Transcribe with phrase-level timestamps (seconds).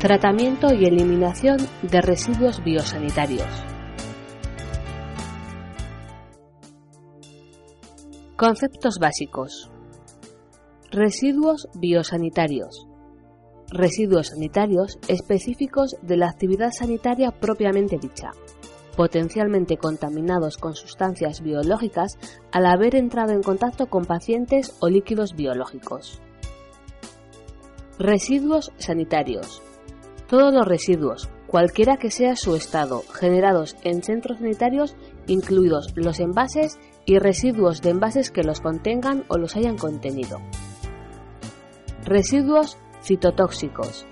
[0.00, 3.46] tratamiento y eliminación de residuos biosanitarios.
[8.34, 9.70] Conceptos básicos.
[10.90, 12.88] Residuos biosanitarios.
[13.70, 18.30] Residuos sanitarios específicos de la actividad sanitaria propiamente dicha,
[18.96, 22.16] potencialmente contaminados con sustancias biológicas
[22.52, 26.22] al haber entrado en contacto con pacientes o líquidos biológicos.
[27.98, 29.62] Residuos sanitarios.
[30.30, 34.94] Todos los residuos, cualquiera que sea su estado, generados en centros sanitarios,
[35.26, 40.38] incluidos los envases y residuos de envases que los contengan o los hayan contenido.
[42.04, 44.06] Residuos citotóxicos.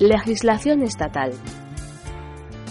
[0.00, 1.30] Legislación estatal.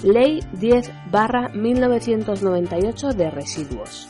[0.03, 4.09] Ley 10-1998 de residuos.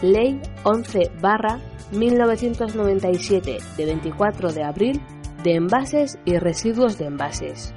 [0.00, 5.02] Ley 11-1997 de 24 de abril
[5.44, 7.74] de envases y residuos de envases.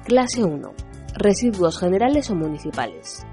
[0.04, 0.72] Clase 1.
[1.14, 3.24] Residuos generales o municipales.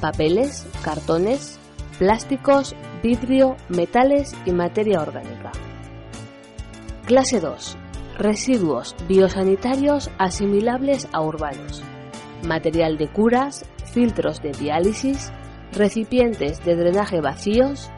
[0.00, 1.58] Papeles, cartones,
[1.98, 5.52] plásticos, vidrio, metales y materia orgánica.
[7.06, 7.76] Clase 2.
[8.18, 11.82] Residuos biosanitarios asimilables a urbanos.
[12.46, 15.32] Material de curas, filtros de diálisis,
[15.72, 17.90] recipientes de drenaje vacíos,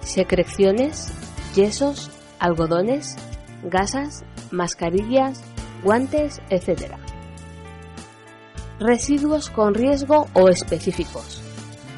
[0.00, 1.12] secreciones,
[1.54, 3.16] yesos, algodones,
[3.64, 5.42] gasas, mascarillas,
[5.82, 6.92] guantes, etc.
[8.78, 11.42] Residuos con riesgo o específicos.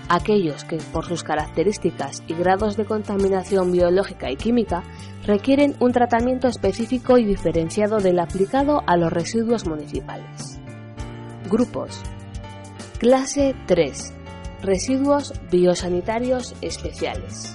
[0.08, 4.82] Aquellos que por sus características y grados de contaminación biológica y química
[5.26, 10.60] requieren un tratamiento específico y diferenciado del aplicado a los residuos municipales.
[11.50, 12.00] Grupos.
[12.98, 14.17] Clase 3
[14.62, 17.54] Residuos biosanitarios especiales.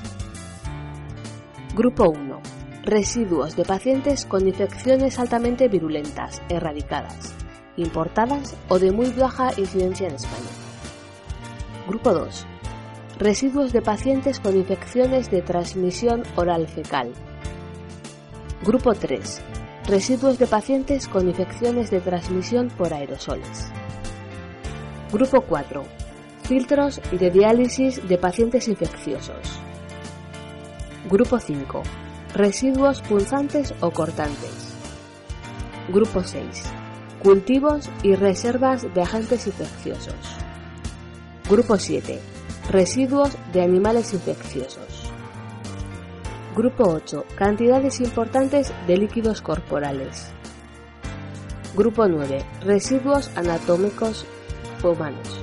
[1.76, 2.42] Grupo 1.
[2.84, 7.34] Residuos de pacientes con infecciones altamente virulentas, erradicadas,
[7.76, 10.50] importadas o de muy baja incidencia en España.
[11.90, 12.46] Grupo 2.
[13.20, 17.12] Residuos de pacientes con infecciones de transmisión oral fecal.
[18.64, 19.42] Grupo 3.
[19.88, 23.68] Residuos de pacientes con infecciones de transmisión por aerosoles.
[25.12, 26.03] Grupo 4.
[26.44, 29.60] Filtros de diálisis de pacientes infecciosos.
[31.10, 31.82] Grupo 5.
[32.34, 34.76] Residuos punzantes o cortantes.
[35.88, 36.64] Grupo 6.
[37.24, 40.16] Cultivos y reservas de agentes infecciosos.
[41.50, 42.20] Grupo 7.
[42.70, 45.12] Residuos de animales infecciosos.
[46.56, 47.26] Grupo 8.
[47.38, 50.32] Cantidades importantes de líquidos corporales.
[51.74, 52.44] Grupo 9.
[52.66, 54.26] Residuos anatómicos
[54.84, 55.43] humanos.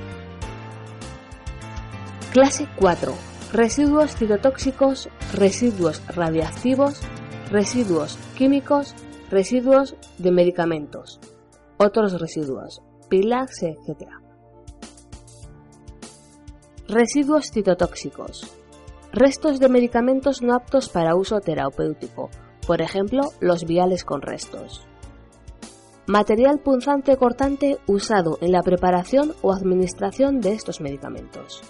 [2.33, 3.13] Clase 4.
[3.53, 7.01] Residuos citotóxicos, residuos radiactivos,
[7.51, 8.95] residuos químicos,
[9.33, 11.19] residuos de medicamentos,
[11.77, 14.11] otros residuos, pilas, etc.
[16.87, 18.49] Residuos citotóxicos.
[19.13, 22.31] Restos de medicamentos no aptos para uso terapéutico,
[22.65, 24.87] por ejemplo, los viales con restos.
[26.07, 31.65] Material punzante cortante usado en la preparación o administración de estos medicamentos.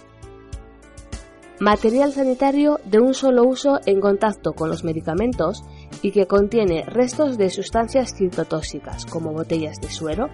[1.61, 5.62] Material sanitario de un solo uso en contacto con los medicamentos
[6.01, 10.29] y que contiene restos de sustancias citotóxicas como botellas de suero,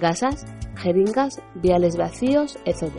[0.00, 0.44] gasas,
[0.74, 2.90] jeringas, viales vacíos, etc.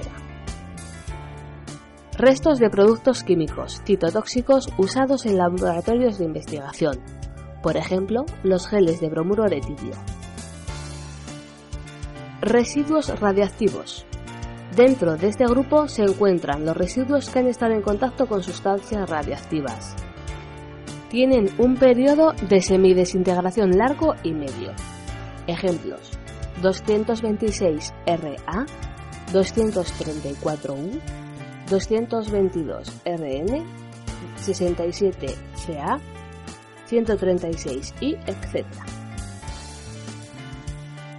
[2.18, 7.01] Restos de productos químicos citotóxicos usados en laboratorios de investigación,
[7.62, 9.95] por ejemplo, los geles de bromuro de tidio.
[12.39, 14.06] Residuos radiactivos,
[14.75, 19.10] Dentro de este grupo se encuentran los residuos que han estado en contacto con sustancias
[19.10, 19.95] radiactivas.
[21.10, 24.74] Tienen un periodo de semidesintegración largo y medio.
[25.48, 26.12] Ejemplos:
[26.62, 28.66] 226RA,
[29.31, 31.00] 234U,
[31.69, 33.63] 222RN,
[34.38, 36.01] 67CA,
[36.89, 38.66] 136I, etc.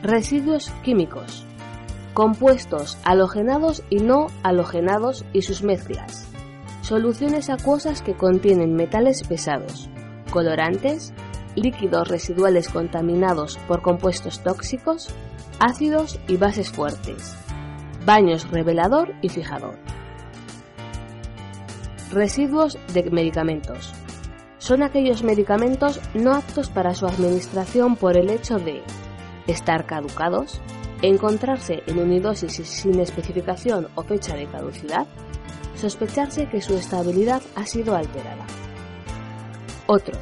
[0.03, 1.46] Residuos químicos
[2.17, 6.27] compuestos halogenados y no halogenados y sus mezclas,
[6.81, 9.91] soluciones acuosas que contienen metales pesados,
[10.31, 11.13] colorantes,
[11.57, 15.11] líquidos residuales contaminados por compuestos tóxicos,
[15.61, 17.37] ácidos y bases fuertes,
[18.07, 19.77] baños revelador y fijador.
[22.11, 23.93] Residuos de medicamentos.
[24.57, 28.83] Son aquellos medicamentos no aptos para su administración por el hecho de
[29.47, 30.63] estar caducados,
[31.03, 35.07] encontrarse en unidosis sin especificación o fecha de caducidad,
[35.77, 38.47] sospecharse que su estabilidad ha sido alterada.
[39.87, 40.19] Otros.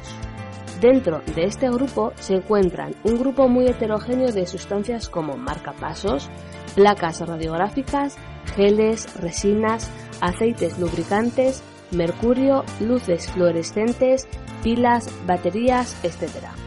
[0.81, 6.29] Dentro de este grupo se encuentran un grupo muy heterogéneo de sustancias como marcapasos,
[6.75, 8.17] placas radiográficas,
[8.55, 9.89] geles, resinas,
[10.19, 14.27] aceites lubricantes, mercurio, luces fluorescentes,
[14.61, 16.64] pilas, baterías, etc.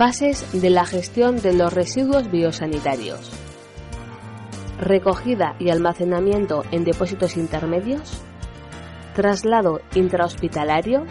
[0.00, 3.32] Fases de la gestión de los residuos biosanitarios.
[4.78, 8.22] Recogida y almacenamiento en depósitos intermedios.
[9.14, 11.04] Traslado intrahospitalario.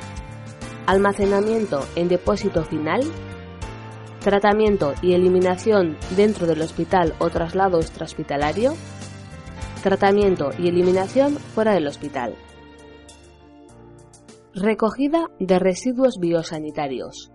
[0.88, 3.02] Almacenamiento en depósito final.
[4.22, 8.74] Tratamiento y eliminación dentro del hospital o traslado extrahospitalario.
[9.84, 12.34] Tratamiento y eliminación fuera del hospital.
[14.56, 17.30] Recogida de residuos biosanitarios.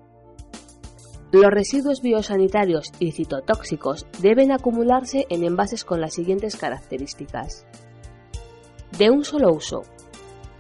[1.35, 7.67] Los residuos biosanitarios y citotóxicos deben acumularse en envases con las siguientes características.
[8.97, 9.83] De un solo uso.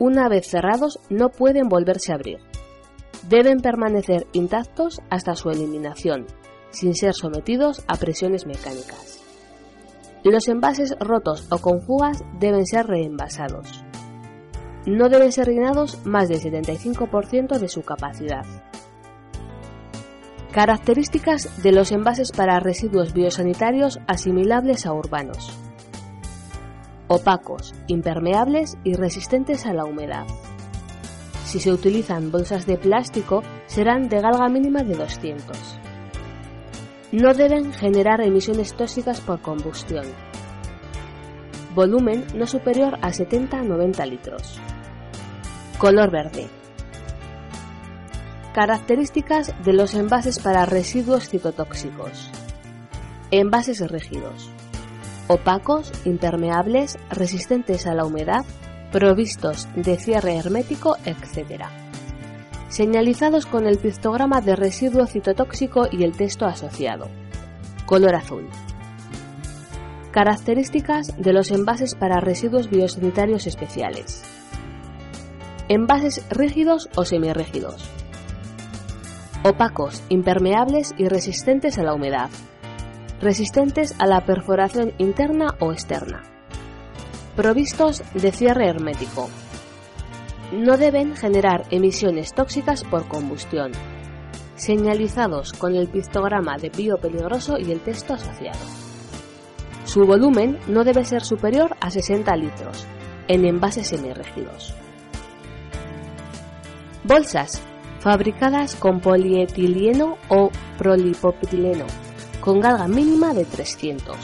[0.00, 2.40] Una vez cerrados no pueden volverse a abrir.
[3.28, 6.26] Deben permanecer intactos hasta su eliminación,
[6.70, 9.22] sin ser sometidos a presiones mecánicas.
[10.24, 13.84] Los envases rotos o con fugas deben ser reenvasados.
[14.86, 18.44] No deben ser llenados más del 75% de su capacidad.
[20.54, 25.50] Características de los envases para residuos biosanitarios asimilables a urbanos.
[27.08, 30.28] Opacos, impermeables y resistentes a la humedad.
[31.44, 35.58] Si se utilizan bolsas de plástico, serán de galga mínima de 200.
[37.10, 40.06] No deben generar emisiones tóxicas por combustión.
[41.74, 44.60] Volumen no superior a 70-90 litros.
[45.78, 46.63] Color verde.
[48.54, 52.30] Características de los envases para residuos citotóxicos.
[53.32, 54.48] Envases rígidos.
[55.26, 58.44] Opacos, impermeables, resistentes a la humedad,
[58.92, 61.64] provistos de cierre hermético, etc.
[62.68, 67.08] Señalizados con el pictograma de residuo citotóxico y el texto asociado.
[67.86, 68.46] color azul.
[70.12, 74.22] Características de los envases para residuos biosanitarios especiales.
[75.68, 78.03] Envases rígidos o semirrígidos.
[79.46, 82.30] Opacos, impermeables y resistentes a la humedad.
[83.20, 86.22] Resistentes a la perforación interna o externa.
[87.36, 89.28] Provistos de cierre hermético.
[90.50, 93.72] No deben generar emisiones tóxicas por combustión.
[94.56, 98.64] Señalizados con el pictograma de biopeligroso y el texto asociado.
[99.84, 102.86] Su volumen no debe ser superior a 60 litros,
[103.28, 104.74] en envases semirrígidos.
[107.04, 107.62] Bolsas
[108.04, 111.86] fabricadas con polietileno o prolipopileno,
[112.42, 114.14] con carga mínima de 300.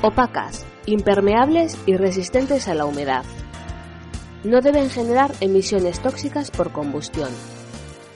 [0.00, 3.26] Opacas, impermeables y resistentes a la humedad.
[4.44, 7.28] No deben generar emisiones tóxicas por combustión.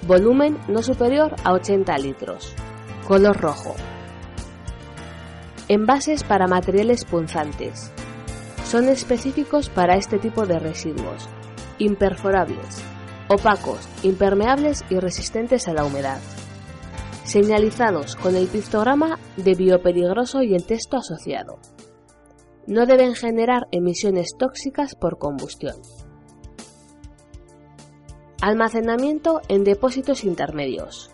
[0.06, 2.54] Volumen no superior a 80 litros.
[3.06, 3.76] Color rojo.
[5.68, 7.92] Envases para materiales punzantes.
[8.64, 11.28] Son específicos para este tipo de residuos.
[11.78, 12.82] Imperforables,
[13.28, 16.18] opacos, impermeables y resistentes a la humedad.
[17.24, 21.58] Señalizados con el pictograma de biopeligroso y el texto asociado.
[22.66, 25.76] No deben generar emisiones tóxicas por combustión.
[28.40, 31.10] Almacenamiento en depósitos intermedios.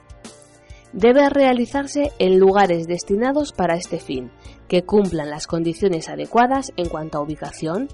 [0.92, 4.30] Debe realizarse en lugares destinados para este fin,
[4.68, 7.88] que cumplan las condiciones adecuadas en cuanto a ubicación,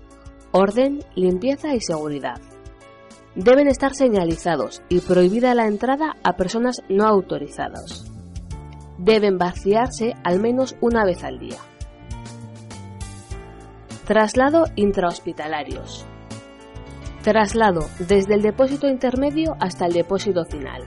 [0.53, 2.41] orden, limpieza y seguridad
[3.35, 8.11] deben estar señalizados y prohibida la entrada a personas no autorizadas.
[8.99, 11.59] Deben vaciarse al menos una vez al día.
[14.07, 16.05] Traslado intrahospitalarios.
[17.23, 20.83] Traslado desde el depósito intermedio hasta el depósito final.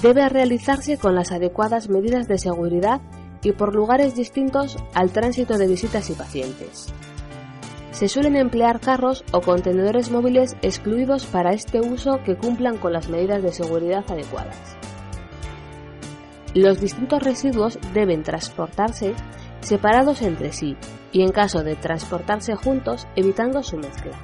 [0.00, 3.00] Debe realizarse con las adecuadas medidas de seguridad
[3.42, 6.92] y por lugares distintos al tránsito de visitas y pacientes
[7.92, 13.08] se suelen emplear carros o contenedores móviles excluidos para este uso que cumplan con las
[13.08, 14.76] medidas de seguridad adecuadas.
[16.54, 19.14] Los distintos residuos deben transportarse
[19.60, 20.76] separados entre sí
[21.12, 24.18] y en caso de transportarse juntos evitando su mezcla.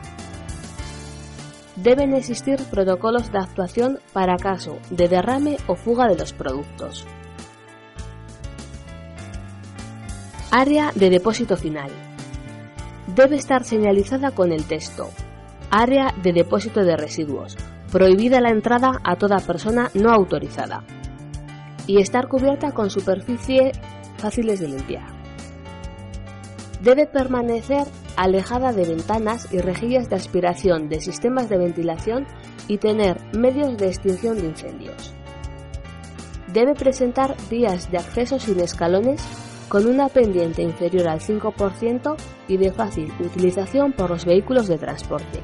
[1.76, 7.06] Deben existir protocolos de actuación para caso de derrame o fuga de los productos.
[10.50, 12.07] Área de depósito final
[13.14, 15.10] debe estar señalizada con el texto
[15.70, 17.56] Área de depósito de residuos.
[17.92, 20.82] Prohibida la entrada a toda persona no autorizada.
[21.86, 23.72] Y estar cubierta con superficie
[24.16, 25.06] fáciles de limpiar.
[26.82, 27.86] Debe permanecer
[28.16, 32.26] alejada de ventanas y rejillas de aspiración de sistemas de ventilación
[32.66, 35.14] y tener medios de extinción de incendios.
[36.52, 39.22] Debe presentar vías de acceso sin escalones
[39.68, 42.16] con una pendiente inferior al 5%
[42.48, 45.42] y de fácil utilización por los vehículos de transporte.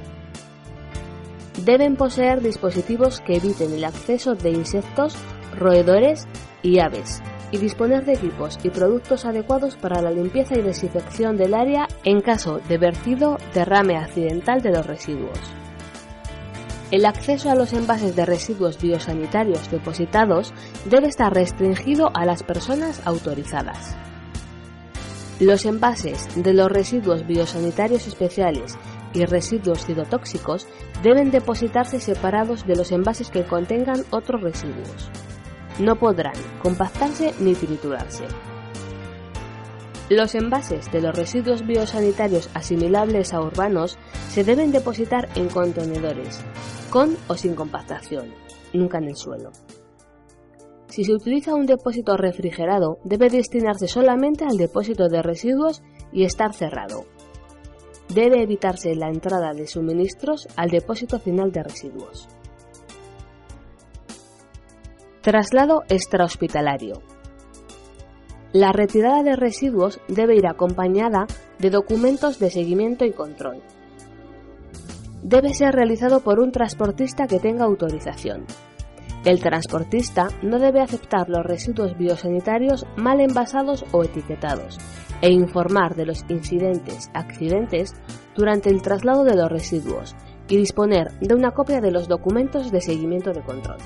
[1.65, 5.17] Deben poseer dispositivos que eviten el acceso de insectos,
[5.57, 6.27] roedores
[6.63, 11.55] y aves, y disponer de equipos y productos adecuados para la limpieza y desinfección del
[11.55, 15.39] área en caso de vertido derrame accidental de los residuos.
[16.91, 20.53] El acceso a los envases de residuos biosanitarios depositados
[20.85, 23.97] debe estar restringido a las personas autorizadas.
[25.41, 28.79] Los envases de los residuos biosanitarios especiales
[29.15, 30.69] y residuos citotóxicos
[31.03, 35.11] deben depositarse separados de los envases que contengan otros residuos.
[35.81, 38.25] No podrán compactarse ni triturarse.
[40.09, 43.99] Los envases de los residuos biosanitarios asimilables a urbanos
[44.29, 46.45] se deben depositar en contenedores,
[46.91, 48.33] con o sin compactación,
[48.73, 49.51] nunca en el suelo.
[50.95, 55.83] Si se utiliza un depósito refrigerado, debe destinarse solamente al depósito de residuos
[56.13, 57.05] y estar cerrado.
[58.15, 62.29] Debe evitarse la entrada de suministros al depósito final de residuos.
[65.21, 67.03] Traslado extrahospitalario.
[68.53, 71.27] La retirada de residuos debe ir acompañada
[71.59, 73.65] de documentos de seguimiento y control.
[75.25, 78.47] Debe ser realizado por un transportista que tenga autorización.
[79.25, 84.79] El transportista no debe aceptar los residuos biosanitarios mal envasados o etiquetados
[85.23, 87.95] e informar de los incidentes, accidentes
[88.37, 90.15] durante el traslado de los residuos
[90.47, 93.79] y disponer de una copia de los documentos de seguimiento de control.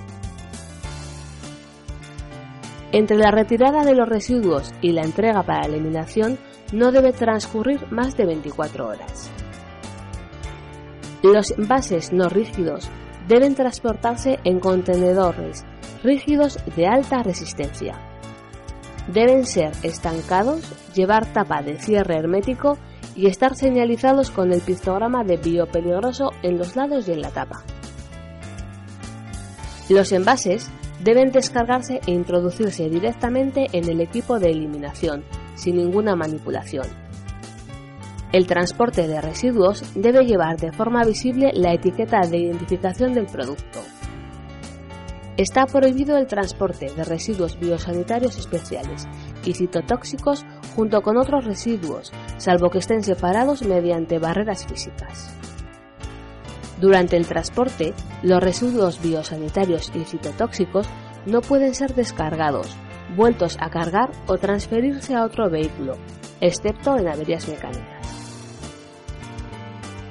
[2.90, 6.37] Entre la retirada de los residuos y la entrega para eliminación
[6.73, 9.30] no debe transcurrir más de 24 horas.
[11.23, 12.90] Los envases no rígidos
[13.28, 15.64] deben transportarse en contenedores
[16.02, 17.94] rígidos de alta resistencia.
[19.12, 20.62] Deben ser estancados,
[20.94, 22.78] llevar tapa de cierre hermético
[23.14, 27.62] y estar señalizados con el pictograma de biopeligroso en los lados y en la tapa.
[29.88, 30.70] Los envases
[31.02, 37.08] deben descargarse e introducirse directamente en el equipo de eliminación, sin ninguna manipulación.
[38.30, 43.80] El transporte de residuos debe llevar de forma visible la etiqueta de identificación del producto.
[45.38, 49.06] Está prohibido el transporte de residuos biosanitarios especiales
[49.44, 50.44] y citotóxicos
[50.76, 55.35] junto con otros residuos, salvo que estén separados mediante barreras físicas.
[56.78, 60.87] Durante el transporte, los residuos biosanitarios y citotóxicos
[61.25, 62.76] no pueden ser descargados,
[63.16, 65.97] vueltos a cargar o transferirse a otro vehículo,
[66.42, 67.98] excepto en averías mecánicas.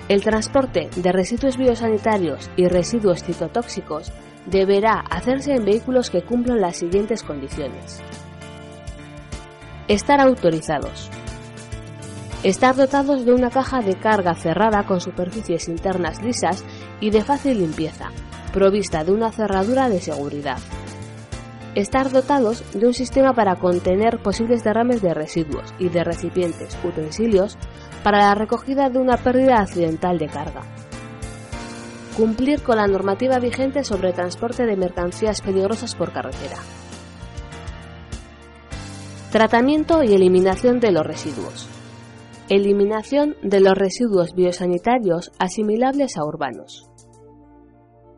[0.10, 4.14] El transporte de residuos biosanitarios y residuos citotóxicos
[4.46, 8.00] deberá hacerse en vehículos que cumplan las siguientes condiciones.
[9.90, 11.10] Estar autorizados.
[12.44, 16.64] Estar dotados de una caja de carga cerrada con superficies internas lisas
[17.02, 18.12] y de fácil limpieza,
[18.54, 20.60] provista de una cerradura de seguridad.
[21.78, 27.56] Estar dotados de un sistema para contener posibles derrames de residuos y de recipientes, utensilios
[28.04, 30.64] para la recogida de una pérdida accidental de carga.
[32.16, 36.58] Cumplir con la normativa vigente sobre transporte de mercancías peligrosas por carretera.
[39.32, 41.70] Tratamiento y eliminación de los residuos.
[42.50, 46.90] Eliminación de los residuos biosanitarios asimilables a urbanos.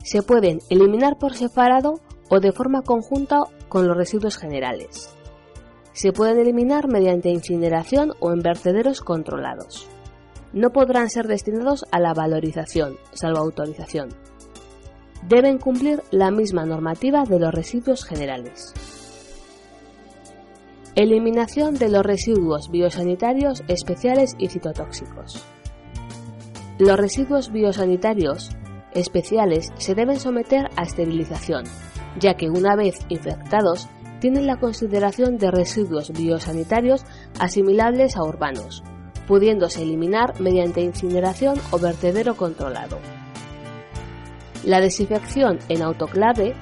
[0.02, 1.96] Se pueden eliminar por separado
[2.30, 5.14] o de forma conjunta con los residuos generales
[6.00, 9.86] se pueden eliminar mediante incineración o en vertederos controlados.
[10.54, 14.08] No podrán ser destinados a la valorización, salvo autorización.
[15.28, 18.74] Deben cumplir la misma normativa de los residuos generales.
[20.96, 25.44] Eliminación de los residuos biosanitarios especiales y citotóxicos.
[26.78, 28.52] Los residuos biosanitarios
[28.94, 31.66] especiales se deben someter a esterilización,
[32.18, 33.88] ya que una vez infectados
[34.20, 37.06] tienen la consideración de residuos biosanitarios
[37.40, 38.84] asimilables a urbanos,
[39.28, 42.98] pudiéndose eliminar mediante incineración o vertedero controlado.
[44.64, 46.54] La desinfección en autoclave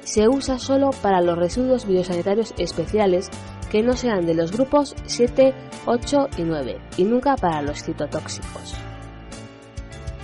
[0.00, 3.28] se usa solo para los residuos biosanitarios especiales
[3.70, 5.52] que no sean de los grupos 7,
[5.84, 8.74] 8 y 9 y nunca para los citotóxicos.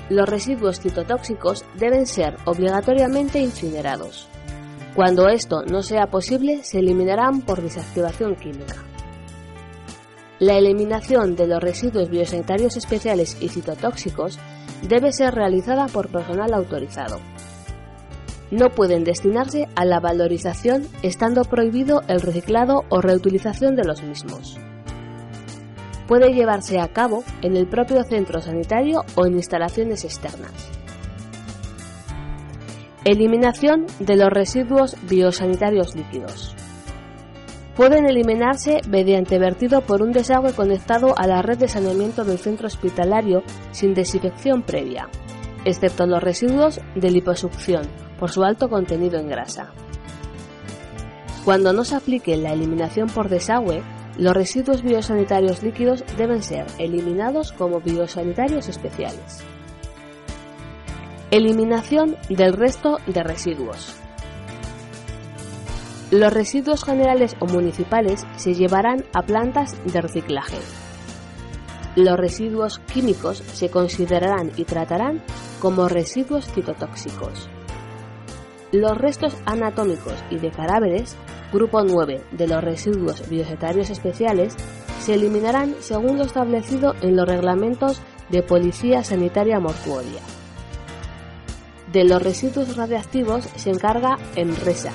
[0.08, 4.28] Los residuos citotóxicos deben ser obligatoriamente incinerados.
[4.94, 8.76] Cuando esto no sea posible, se eliminarán por desactivación química.
[10.38, 14.38] La eliminación de los residuos biosanitarios especiales y citotóxicos
[14.86, 17.20] debe ser realizada por personal autorizado.
[18.50, 24.58] No pueden destinarse a la valorización estando prohibido el reciclado o reutilización de los mismos.
[26.06, 30.81] Puede llevarse a cabo en el propio centro sanitario o en instalaciones externas.
[33.04, 36.54] Eliminación de los residuos biosanitarios líquidos.
[37.74, 42.68] Pueden eliminarse mediante vertido por un desagüe conectado a la red de saneamiento del centro
[42.68, 45.08] hospitalario sin desinfección previa,
[45.64, 47.88] excepto los residuos de liposucción
[48.20, 49.72] por su alto contenido en grasa.
[51.44, 53.82] Cuando no se aplique la eliminación por desagüe,
[54.16, 59.42] los residuos biosanitarios líquidos deben ser eliminados como biosanitarios especiales.
[61.32, 63.96] Eliminación del resto de residuos.
[66.10, 70.58] Los residuos generales o municipales se llevarán a plantas de reciclaje.
[71.96, 75.22] Los residuos químicos se considerarán y tratarán
[75.58, 77.48] como residuos citotóxicos.
[78.70, 81.16] Los restos anatómicos y de cadáveres,
[81.50, 84.54] grupo 9 de los residuos biosetarios especiales,
[85.00, 90.20] se eliminarán según lo establecido en los reglamentos de Policía Sanitaria Mortuoria.
[91.92, 94.92] De los residuos radiactivos se encarga EMRESA,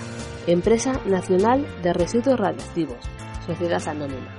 [0.48, 2.98] Empresa Nacional de Residuos Radiactivos,
[3.46, 4.37] Sociedad Anónima.